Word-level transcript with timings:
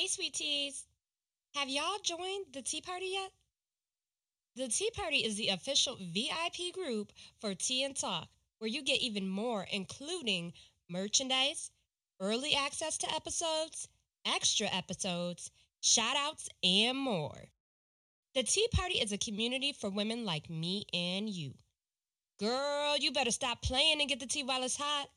Hey, 0.00 0.06
sweeties. 0.06 0.86
Have 1.54 1.68
y'all 1.68 1.98
joined 2.02 2.46
the 2.54 2.62
Tea 2.62 2.80
Party 2.80 3.08
yet? 3.12 3.30
The 4.56 4.68
Tea 4.68 4.90
Party 4.94 5.18
is 5.18 5.36
the 5.36 5.48
official 5.48 5.98
VIP 6.00 6.72
group 6.72 7.12
for 7.38 7.54
Tea 7.54 7.84
and 7.84 7.94
Talk, 7.94 8.30
where 8.60 8.70
you 8.70 8.82
get 8.82 9.02
even 9.02 9.28
more, 9.28 9.66
including 9.70 10.54
merchandise, 10.88 11.70
early 12.18 12.54
access 12.54 12.96
to 12.96 13.14
episodes, 13.14 13.88
extra 14.24 14.68
episodes, 14.68 15.50
shout 15.82 16.16
outs, 16.16 16.48
and 16.64 16.96
more. 16.96 17.50
The 18.34 18.44
Tea 18.44 18.68
Party 18.72 19.00
is 19.00 19.12
a 19.12 19.18
community 19.18 19.74
for 19.74 19.90
women 19.90 20.24
like 20.24 20.48
me 20.48 20.86
and 20.94 21.28
you. 21.28 21.52
Girl, 22.38 22.96
you 22.96 23.12
better 23.12 23.32
stop 23.32 23.60
playing 23.60 24.00
and 24.00 24.08
get 24.08 24.18
the 24.18 24.26
tea 24.26 24.44
while 24.44 24.62
it's 24.62 24.78
hot. 24.78 25.08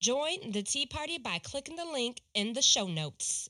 Join 0.00 0.50
the 0.50 0.64
Tea 0.64 0.86
Party 0.86 1.16
by 1.16 1.38
clicking 1.38 1.76
the 1.76 1.84
link 1.84 2.20
in 2.34 2.54
the 2.54 2.62
show 2.62 2.88
notes. 2.88 3.48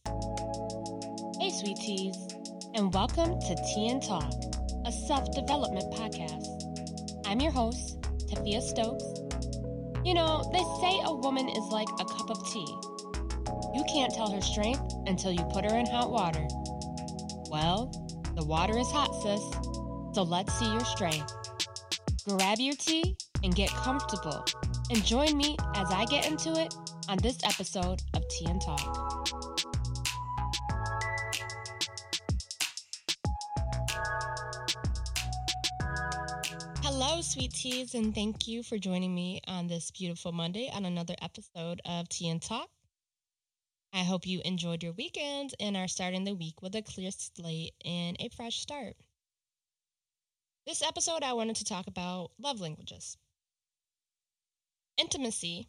Hey, 1.39 1.51
sweet 1.51 1.77
teas, 1.77 2.17
and 2.75 2.93
welcome 2.95 3.39
to 3.39 3.55
Tea 3.57 3.91
and 3.91 4.03
Talk, 4.03 4.33
a 4.87 4.91
self 4.91 5.31
development 5.33 5.85
podcast. 5.93 6.47
I'm 7.27 7.41
your 7.41 7.53
host, 7.53 8.01
Tafia 8.27 8.63
Stokes. 8.63 9.05
You 10.03 10.15
know, 10.15 10.49
they 10.51 10.65
say 10.81 10.99
a 11.05 11.15
woman 11.15 11.47
is 11.51 11.65
like 11.71 11.89
a 12.01 12.07
cup 12.07 12.31
of 12.31 12.39
tea. 12.51 12.67
You 13.75 13.85
can't 13.87 14.15
tell 14.15 14.31
her 14.33 14.41
strength 14.41 14.81
until 15.07 15.31
you 15.31 15.45
put 15.53 15.71
her 15.71 15.77
in 15.77 15.85
hot 15.85 16.11
water. 16.11 16.47
Well, 17.51 17.93
the 18.35 18.45
water 18.45 18.79
is 18.79 18.91
hot, 18.91 19.13
sis, 19.23 20.15
so 20.15 20.23
let's 20.23 20.59
see 20.59 20.73
your 20.73 20.87
strength. 20.87 21.31
Grab 22.27 22.59
your 22.59 22.77
tea 22.77 23.15
and 23.45 23.55
get 23.55 23.69
comfortable, 23.69 24.43
and 24.91 25.05
join 25.05 25.37
me 25.37 25.55
as 25.75 25.91
I 25.91 26.07
get 26.07 26.27
into 26.27 26.59
it 26.59 26.75
on 27.11 27.19
this 27.19 27.37
episode 27.45 28.01
of 28.15 28.27
Tea 28.29 28.47
and 28.47 28.61
Talk. 28.63 29.36
Hello, 36.99 37.21
sweet 37.21 37.53
teas, 37.53 37.95
and 37.95 38.15
thank 38.15 38.49
you 38.49 38.63
for 38.63 38.79
joining 38.79 39.15
me 39.15 39.43
on 39.47 39.67
this 39.67 39.91
beautiful 39.91 40.33
Monday 40.33 40.71
on 40.73 40.87
another 40.87 41.15
episode 41.21 41.83
of 41.85 42.09
Tea 42.09 42.31
and 42.31 42.41
Talk. 42.41 42.71
I 43.93 43.99
hope 43.99 44.27
you 44.27 44.41
enjoyed 44.47 44.83
your 44.83 44.95
weekend 44.95 45.53
and 45.61 45.77
are 45.77 45.89
starting 45.89 46.25
the 46.25 46.35
week 46.35 46.63
with 46.63 46.75
a 46.75 46.81
clear 46.81 47.11
slate 47.11 47.75
and 47.85 48.17
a 48.19 48.31
fresh 48.31 48.61
start. 48.61 48.97
This 50.67 50.81
episode, 50.81 51.23
I 51.23 51.35
wanted 51.35 51.57
to 51.57 51.67
talk 51.67 51.87
about 51.87 52.31
love 52.39 52.63
languages. 52.63 53.19
Intimacy 54.97 55.69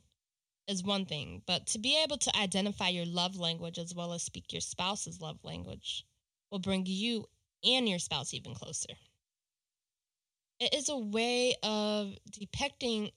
is 0.66 0.82
one 0.82 1.06
thing, 1.06 1.42
but 1.46 1.68
to 1.68 1.78
be 1.78 2.02
able 2.02 2.20
to 2.20 2.38
identify 2.38 2.88
your 2.88 3.06
love 3.06 3.36
language 3.36 3.78
as 3.78 3.94
well 3.94 4.14
as 4.14 4.24
speak 4.24 4.54
your 4.54 4.62
spouse's 4.62 5.20
love 5.20 5.44
language 5.44 6.06
will 6.50 6.60
bring 6.60 6.86
you 6.86 7.26
and 7.66 7.90
your 7.90 8.00
spouse 8.00 8.34
even 8.34 8.56
closer. 8.56 8.94
It 10.60 10.74
is 10.74 10.90
a 10.90 10.98
way 10.98 11.56
of 11.62 12.18
depicting 12.32 13.12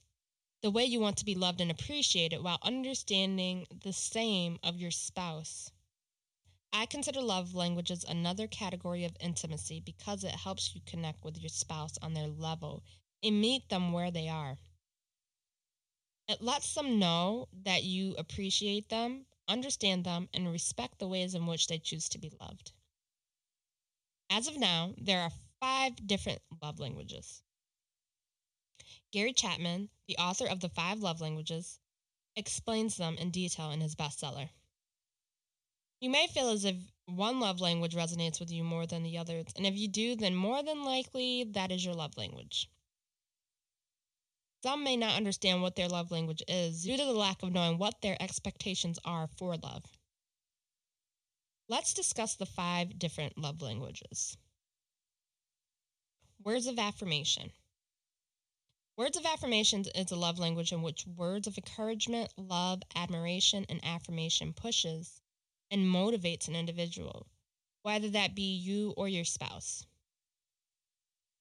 the 0.63 0.71
way 0.71 0.85
you 0.85 1.01
want 1.01 1.17
to 1.19 1.25
be 1.25 1.35
loved 1.35 1.63
and 1.63 1.71
appreciated 1.71 2.43
while 2.43 2.59
understanding 2.63 3.67
the 3.83 3.95
same 3.95 4.59
of 4.63 4.77
your 4.77 4.91
spouse. 4.91 5.71
I 6.73 6.85
consider 6.87 7.23
love 7.23 7.55
languages 7.55 8.05
another 8.07 8.47
category 8.47 9.05
of 9.05 9.17
intimacy 9.21 9.81
because 9.81 10.23
it 10.23 10.35
helps 10.35 10.75
you 10.75 10.83
connect 10.85 11.25
with 11.25 11.39
your 11.39 11.49
spouse 11.49 11.97
on 12.03 12.13
their 12.13 12.29
level 12.29 12.83
and 13.23 13.41
meet 13.41 13.69
them 13.71 13.93
where 13.93 14.11
they 14.11 14.29
are. 14.29 14.59
It 16.29 16.43
lets 16.43 16.75
them 16.75 16.99
know 16.99 17.49
that 17.65 17.83
you 17.83 18.15
appreciate 18.17 18.89
them, 18.91 19.25
understand 19.49 20.05
them, 20.05 20.29
and 20.33 20.53
respect 20.53 20.99
the 20.99 21.09
ways 21.09 21.35
in 21.35 21.47
which 21.47 21.67
they 21.67 21.79
choose 21.79 22.09
to 22.11 22.19
be 22.19 22.31
loved. 22.39 22.73
As 24.29 24.47
of 24.47 24.59
now, 24.59 24.95
there 24.97 25.23
are 25.23 25.33
five 25.61 26.07
different 26.07 26.41
love 26.63 26.81
languages. 26.81 27.43
Gary 29.13 29.33
Chapman, 29.33 29.91
the 30.09 30.17
author 30.17 30.47
of 30.47 30.61
The 30.61 30.69
Five 30.69 31.01
Love 31.01 31.21
Languages, 31.21 31.79
explains 32.37 32.97
them 32.97 33.17
in 33.19 33.31
detail 33.31 33.71
in 33.71 33.81
his 33.81 33.95
bestseller. 33.95 34.51
You 36.01 36.11
may 36.11 36.29
feel 36.29 36.49
as 36.49 36.65
if 36.65 36.77
one 37.07 37.41
love 37.41 37.61
language 37.61 37.95
resonates 37.95 38.41
with 38.41 38.51
you 38.51 38.65
more 38.65 38.87
than 38.87 39.03
the 39.03 39.19
others, 39.19 39.47
and 39.57 39.67
if 39.67 39.77
you 39.77 39.89
do, 39.89 40.17
then 40.17 40.35
more 40.35 40.63
than 40.63 40.85
likely 40.85 41.45
that 41.45 41.71
is 41.71 41.85
your 41.85 41.95
love 41.95 42.17
language. 42.17 42.71
Some 44.63 44.85
may 44.85 44.97
not 44.97 45.17
understand 45.17 45.63
what 45.63 45.75
their 45.75 45.89
love 45.89 46.11
language 46.11 46.43
is 46.47 46.85
due 46.85 46.97
to 46.97 47.05
the 47.05 47.13
lack 47.13 47.43
of 47.43 47.53
knowing 47.53 47.79
what 47.79 48.01
their 48.01 48.17
expectations 48.21 48.99
are 49.05 49.27
for 49.27 49.57
love. 49.57 49.85
Let's 51.69 51.95
discuss 51.95 52.35
the 52.37 52.47
five 52.47 52.99
different 52.99 53.39
love 53.39 53.63
languages. 53.63 54.37
Words 56.43 56.67
of 56.67 56.79
affirmation. 56.79 57.53
Words 58.97 59.19
of 59.19 59.27
affirmation 59.27 59.85
is 59.95 60.11
a 60.11 60.17
love 60.17 60.39
language 60.39 60.73
in 60.73 60.81
which 60.81 61.07
words 61.07 61.47
of 61.47 61.59
encouragement, 61.59 62.33
love, 62.39 62.83
admiration, 62.97 63.67
and 63.69 63.85
affirmation 63.85 64.55
pushes 64.55 65.21
and 65.71 65.83
motivates 65.83 66.49
an 66.49 66.57
individual, 66.57 67.27
whether 67.83 68.09
that 68.09 68.35
be 68.35 68.57
you 68.57 68.95
or 68.97 69.07
your 69.07 69.27
spouse. 69.27 69.85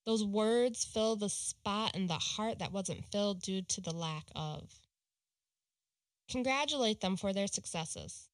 Those 0.05 0.25
words 0.25 0.83
fill 0.83 1.15
the 1.15 1.29
spot 1.29 1.95
in 1.95 2.07
the 2.07 2.15
heart 2.15 2.59
that 2.59 2.73
wasn't 2.73 3.09
filled 3.09 3.41
due 3.41 3.61
to 3.61 3.79
the 3.79 3.93
lack 3.93 4.25
of. 4.35 4.81
Congratulate 6.29 6.99
them 6.99 7.15
for 7.15 7.31
their 7.31 7.47
successes. 7.47 8.27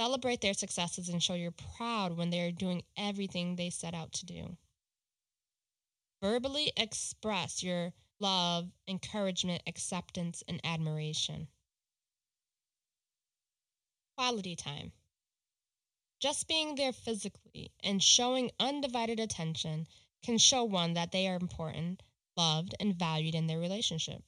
Celebrate 0.00 0.40
their 0.40 0.54
successes 0.54 1.08
and 1.08 1.22
show 1.22 1.34
you're 1.34 1.54
proud 1.76 2.16
when 2.16 2.30
they 2.30 2.40
are 2.40 2.50
doing 2.50 2.82
everything 2.96 3.54
they 3.54 3.70
set 3.70 3.94
out 3.94 4.12
to 4.14 4.26
do 4.26 4.56
verbally 6.22 6.72
express 6.76 7.62
your 7.62 7.92
love, 8.20 8.70
encouragement, 8.86 9.60
acceptance, 9.66 10.42
and 10.46 10.60
admiration. 10.64 11.48
Quality 14.16 14.54
time. 14.54 14.92
Just 16.20 16.46
being 16.46 16.76
there 16.76 16.92
physically 16.92 17.72
and 17.82 18.00
showing 18.00 18.52
undivided 18.60 19.18
attention 19.18 19.88
can 20.22 20.38
show 20.38 20.62
one 20.62 20.94
that 20.94 21.10
they 21.10 21.26
are 21.26 21.34
important, 21.34 22.00
loved, 22.36 22.76
and 22.78 22.94
valued 22.94 23.34
in 23.34 23.48
their 23.48 23.58
relationship. 23.58 24.22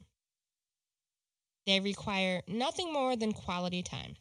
They 1.67 1.79
require 1.79 2.43
nothing 2.49 2.93
more 2.93 3.15
than 3.15 3.33
quality 3.33 3.85
time. 3.85 4.17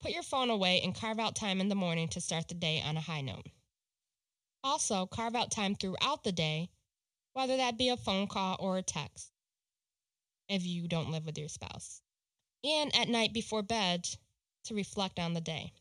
Put 0.00 0.12
your 0.12 0.22
phone 0.22 0.48
away 0.48 0.80
and 0.82 0.94
carve 0.94 1.18
out 1.18 1.36
time 1.36 1.60
in 1.60 1.68
the 1.68 1.74
morning 1.74 2.08
to 2.08 2.22
start 2.22 2.48
the 2.48 2.54
day 2.54 2.82
on 2.82 2.96
a 2.96 3.00
high 3.02 3.20
note. 3.20 3.46
Also, 4.62 5.06
carve 5.06 5.34
out 5.34 5.50
time 5.50 5.74
throughout 5.74 6.22
the 6.22 6.32
day, 6.32 6.70
whether 7.32 7.56
that 7.56 7.78
be 7.78 7.88
a 7.88 7.96
phone 7.96 8.26
call 8.26 8.56
or 8.58 8.76
a 8.76 8.82
text, 8.82 9.32
if 10.48 10.66
you 10.66 10.86
don't 10.86 11.10
live 11.10 11.24
with 11.24 11.38
your 11.38 11.48
spouse. 11.48 12.02
And 12.62 12.94
at 12.94 13.08
night 13.08 13.32
before 13.32 13.62
bed 13.62 14.06
to 14.64 14.74
reflect 14.74 15.18
on 15.18 15.32
the 15.32 15.40
day. 15.40 15.72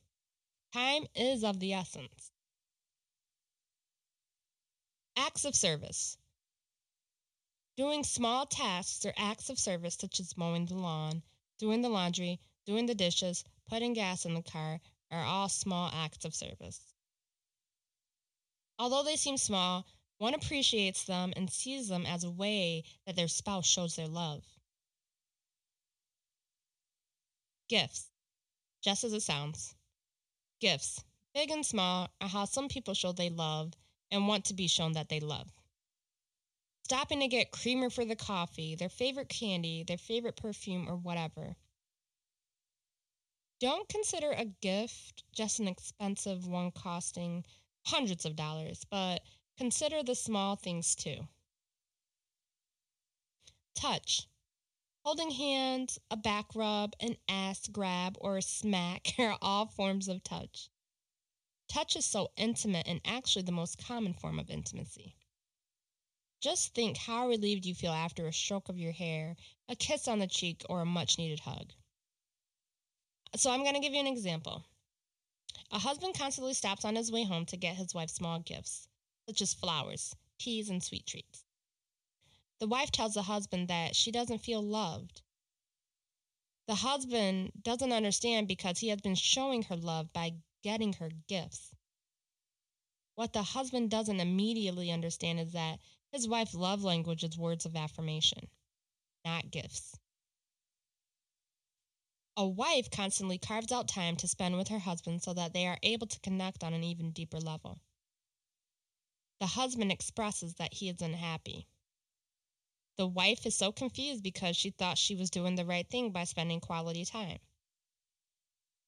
Time 0.71 1.05
is 1.15 1.43
of 1.43 1.59
the 1.59 1.73
essence. 1.73 2.31
Acts 5.17 5.43
of 5.43 5.55
service. 5.55 6.17
Doing 7.75 8.03
small 8.03 8.45
tasks 8.45 9.05
or 9.05 9.13
acts 9.17 9.49
of 9.49 9.59
service 9.59 9.95
such 9.99 10.19
as 10.19 10.37
mowing 10.37 10.65
the 10.65 10.75
lawn, 10.75 11.23
doing 11.57 11.81
the 11.81 11.89
laundry, 11.89 12.39
doing 12.65 12.85
the 12.85 12.95
dishes, 12.95 13.43
putting 13.67 13.93
gas 13.93 14.25
in 14.25 14.33
the 14.33 14.41
car 14.41 14.79
are 15.11 15.23
all 15.23 15.49
small 15.49 15.89
acts 15.93 16.23
of 16.23 16.35
service. 16.35 16.93
Although 18.79 19.03
they 19.03 19.17
seem 19.17 19.35
small, 19.35 19.85
one 20.19 20.33
appreciates 20.33 21.03
them 21.03 21.33
and 21.35 21.51
sees 21.51 21.89
them 21.89 22.05
as 22.05 22.23
a 22.23 22.31
way 22.31 22.85
that 23.05 23.17
their 23.17 23.27
spouse 23.27 23.67
shows 23.67 23.97
their 23.97 24.07
love. 24.07 24.45
Gifts, 27.67 28.09
just 28.81 29.03
as 29.03 29.11
it 29.11 29.21
sounds. 29.21 29.75
Gifts, 30.61 31.03
big 31.33 31.51
and 31.51 31.65
small, 31.65 32.09
are 32.21 32.29
how 32.29 32.45
some 32.45 32.69
people 32.69 32.93
show 32.93 33.11
they 33.11 33.29
love 33.29 33.73
and 34.11 34.27
want 34.27 34.45
to 34.45 34.53
be 34.53 34.67
shown 34.67 34.93
that 34.93 35.09
they 35.09 35.19
love. 35.19 35.51
Stopping 36.83 37.19
to 37.19 37.27
get 37.27 37.51
creamer 37.51 37.89
for 37.89 38.05
the 38.05 38.15
coffee, 38.15 38.75
their 38.75 38.89
favorite 38.89 39.29
candy, 39.29 39.83
their 39.83 39.97
favorite 39.97 40.37
perfume, 40.37 40.89
or 40.89 40.95
whatever. 40.95 41.55
Don't 43.59 43.89
consider 43.89 44.31
a 44.31 44.45
gift 44.45 45.23
just 45.33 45.59
an 45.59 45.67
expensive 45.67 46.47
one 46.47 46.71
costing 46.71 47.43
hundreds 47.85 48.25
of 48.25 48.35
dollars, 48.35 48.83
but 48.89 49.23
consider 49.57 50.03
the 50.03 50.15
small 50.15 50.55
things 50.55 50.95
too. 50.95 51.27
Touch. 53.75 54.27
Holding 55.05 55.31
hands, 55.31 55.97
a 56.11 56.17
back 56.17 56.53
rub, 56.53 56.93
an 56.99 57.15
ass 57.27 57.67
grab, 57.67 58.17
or 58.19 58.37
a 58.37 58.41
smack 58.41 59.13
are 59.19 59.37
all 59.41 59.67
forms 59.67 60.07
of 60.07 60.23
touch. 60.23 60.69
Touch 61.69 61.95
is 61.95 62.05
so 62.05 62.31
intimate 62.35 62.87
and 62.87 62.99
actually 63.05 63.43
the 63.43 63.51
most 63.51 63.77
common 63.77 64.13
form 64.13 64.39
of 64.39 64.49
intimacy. 64.49 65.15
Just 66.41 66.73
think 66.73 66.97
how 66.97 67.27
relieved 67.27 67.65
you 67.65 67.75
feel 67.75 67.91
after 67.91 68.25
a 68.25 68.33
stroke 68.33 68.69
of 68.69 68.79
your 68.79 68.91
hair, 68.93 69.35
a 69.67 69.75
kiss 69.75 70.07
on 70.07 70.19
the 70.19 70.27
cheek, 70.27 70.63
or 70.69 70.81
a 70.81 70.85
much 70.85 71.17
needed 71.17 71.41
hug. 71.41 71.73
So 73.35 73.51
I'm 73.51 73.63
going 73.63 73.75
to 73.75 73.81
give 73.81 73.93
you 73.93 73.99
an 73.99 74.07
example. 74.07 74.65
A 75.71 75.79
husband 75.79 76.17
constantly 76.17 76.53
stops 76.53 76.83
on 76.83 76.95
his 76.95 77.11
way 77.11 77.23
home 77.23 77.45
to 77.45 77.57
get 77.57 77.75
his 77.75 77.93
wife 77.93 78.09
small 78.09 78.39
gifts, 78.39 78.87
such 79.27 79.41
as 79.41 79.53
flowers, 79.53 80.15
teas, 80.39 80.69
and 80.69 80.83
sweet 80.83 81.05
treats. 81.05 81.43
The 82.59 82.67
wife 82.67 82.91
tells 82.91 83.13
the 83.13 83.23
husband 83.23 83.67
that 83.67 83.95
she 83.95 84.11
doesn't 84.11 84.39
feel 84.39 84.61
loved. 84.61 85.21
The 86.67 86.75
husband 86.75 87.51
doesn't 87.61 87.91
understand 87.91 88.47
because 88.47 88.79
he 88.79 88.89
has 88.89 89.01
been 89.01 89.15
showing 89.15 89.63
her 89.63 89.75
love 89.75 90.11
by 90.11 90.33
getting 90.63 90.93
her 90.93 91.11
gifts. 91.27 91.75
What 93.15 93.33
the 93.33 93.43
husband 93.43 93.91
doesn't 93.91 94.19
immediately 94.19 94.91
understand 94.91 95.39
is 95.39 95.51
that 95.53 95.79
his 96.11 96.27
wife's 96.27 96.55
love 96.55 96.83
language 96.83 97.23
is 97.23 97.37
words 97.37 97.65
of 97.65 97.75
affirmation, 97.75 98.47
not 99.23 99.51
gifts. 99.51 99.99
A 102.39 102.47
wife 102.47 102.89
constantly 102.89 103.37
carves 103.37 103.69
out 103.69 103.89
time 103.89 104.15
to 104.15 104.25
spend 104.25 104.55
with 104.55 104.69
her 104.69 104.79
husband 104.79 105.21
so 105.21 105.33
that 105.33 105.51
they 105.51 105.67
are 105.67 105.77
able 105.83 106.07
to 106.07 106.21
connect 106.21 106.63
on 106.63 106.73
an 106.73 106.85
even 106.85 107.11
deeper 107.11 107.37
level. 107.37 107.81
The 109.41 109.45
husband 109.45 109.91
expresses 109.91 110.53
that 110.53 110.75
he 110.75 110.87
is 110.87 111.01
unhappy. 111.01 111.67
The 112.95 113.07
wife 113.07 113.45
is 113.45 113.55
so 113.55 113.73
confused 113.73 114.23
because 114.23 114.55
she 114.55 114.69
thought 114.69 114.97
she 114.97 115.17
was 115.17 115.29
doing 115.29 115.55
the 115.55 115.65
right 115.65 115.85
thing 115.89 116.11
by 116.11 116.23
spending 116.23 116.61
quality 116.61 117.03
time. 117.03 117.39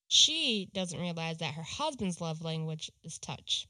She 0.07 0.69
doesn't 0.71 1.01
realize 1.01 1.39
that 1.39 1.55
her 1.55 1.63
husband's 1.63 2.21
love 2.21 2.41
language 2.41 2.89
is 3.03 3.19
touch. 3.19 3.67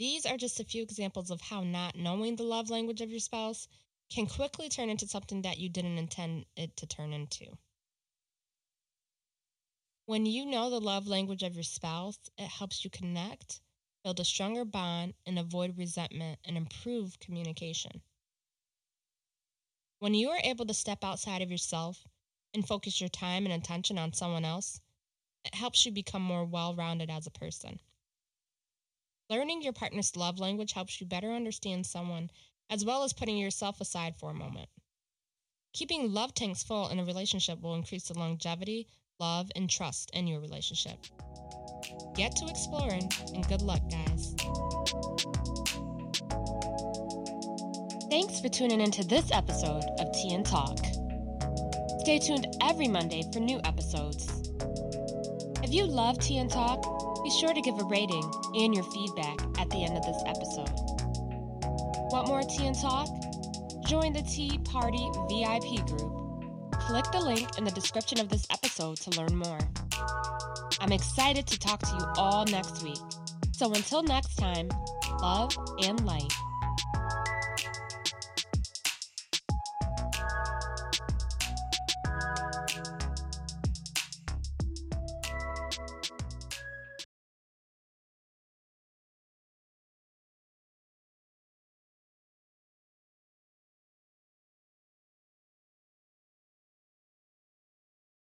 These 0.00 0.26
are 0.26 0.36
just 0.36 0.58
a 0.58 0.64
few 0.64 0.82
examples 0.82 1.30
of 1.30 1.40
how 1.40 1.62
not 1.62 1.94
knowing 1.94 2.34
the 2.34 2.42
love 2.42 2.68
language 2.68 3.00
of 3.00 3.12
your 3.12 3.20
spouse 3.20 3.68
can 4.10 4.26
quickly 4.26 4.68
turn 4.68 4.90
into 4.90 5.06
something 5.06 5.42
that 5.42 5.58
you 5.58 5.68
didn't 5.68 5.98
intend 5.98 6.46
it 6.56 6.76
to 6.76 6.86
turn 6.86 7.12
into. 7.12 7.58
When 10.06 10.24
you 10.24 10.46
know 10.46 10.70
the 10.70 10.80
love 10.80 11.06
language 11.06 11.42
of 11.42 11.54
your 11.54 11.62
spouse, 11.62 12.18
it 12.38 12.48
helps 12.48 12.82
you 12.82 12.90
connect, 12.90 13.60
build 14.02 14.18
a 14.20 14.24
stronger 14.24 14.64
bond, 14.64 15.14
and 15.26 15.38
avoid 15.38 15.76
resentment 15.76 16.38
and 16.44 16.56
improve 16.56 17.20
communication. 17.20 18.00
When 19.98 20.14
you 20.14 20.30
are 20.30 20.40
able 20.42 20.64
to 20.66 20.74
step 20.74 21.04
outside 21.04 21.42
of 21.42 21.50
yourself 21.50 22.06
and 22.54 22.66
focus 22.66 23.00
your 23.00 23.10
time 23.10 23.44
and 23.44 23.52
attention 23.52 23.98
on 23.98 24.14
someone 24.14 24.44
else, 24.44 24.80
it 25.44 25.54
helps 25.54 25.84
you 25.84 25.92
become 25.92 26.22
more 26.22 26.44
well 26.44 26.74
rounded 26.74 27.10
as 27.10 27.26
a 27.26 27.30
person. 27.30 27.80
Learning 29.28 29.60
your 29.60 29.74
partner's 29.74 30.16
love 30.16 30.38
language 30.38 30.72
helps 30.72 31.00
you 31.00 31.06
better 31.06 31.32
understand 31.32 31.84
someone 31.84 32.30
as 32.70 32.84
well 32.84 33.02
as 33.02 33.12
putting 33.12 33.36
yourself 33.36 33.80
aside 33.80 34.14
for 34.16 34.30
a 34.30 34.34
moment. 34.34 34.68
Keeping 35.72 36.12
love 36.12 36.34
tanks 36.34 36.62
full 36.62 36.88
in 36.88 36.98
a 36.98 37.04
relationship 37.04 37.60
will 37.60 37.74
increase 37.74 38.08
the 38.08 38.18
longevity, 38.18 38.86
love, 39.20 39.50
and 39.54 39.68
trust 39.68 40.10
in 40.14 40.26
your 40.26 40.40
relationship. 40.40 40.98
Get 42.16 42.34
to 42.36 42.46
exploring, 42.48 43.10
and 43.34 43.46
good 43.46 43.62
luck, 43.62 43.82
guys. 43.90 44.34
Thanks 48.10 48.40
for 48.40 48.48
tuning 48.48 48.80
into 48.80 49.04
this 49.06 49.30
episode 49.32 49.84
of 50.00 50.12
Tea 50.12 50.34
and 50.34 50.44
Talk. 50.44 50.78
Stay 52.00 52.18
tuned 52.18 52.46
every 52.62 52.88
Monday 52.88 53.22
for 53.32 53.38
new 53.38 53.60
episodes. 53.64 54.50
If 55.62 55.72
you 55.74 55.84
love 55.84 56.18
Tea 56.18 56.38
and 56.38 56.50
Talk, 56.50 56.82
be 57.22 57.30
sure 57.30 57.52
to 57.52 57.60
give 57.60 57.78
a 57.78 57.84
rating 57.84 58.24
and 58.54 58.74
your 58.74 58.84
feedback 58.84 59.38
at 59.58 59.68
the 59.70 59.84
end 59.84 59.96
of 59.96 60.04
this 60.06 60.22
episode. 60.26 61.07
Want 62.10 62.26
more 62.26 62.40
Tea 62.40 62.66
and 62.66 62.74
Talk? 62.74 63.06
Join 63.86 64.14
the 64.14 64.22
Tea 64.22 64.58
Party 64.64 65.10
VIP 65.28 65.86
group. 65.86 66.72
Click 66.72 67.04
the 67.12 67.20
link 67.20 67.58
in 67.58 67.64
the 67.64 67.70
description 67.70 68.18
of 68.18 68.30
this 68.30 68.46
episode 68.50 68.96
to 68.98 69.10
learn 69.20 69.36
more. 69.36 69.58
I'm 70.80 70.92
excited 70.92 71.46
to 71.46 71.58
talk 71.58 71.80
to 71.80 71.96
you 71.98 72.06
all 72.16 72.46
next 72.46 72.82
week. 72.82 72.96
So 73.52 73.72
until 73.74 74.02
next 74.02 74.36
time, 74.36 74.70
love 75.20 75.54
and 75.82 76.02
light. 76.06 76.32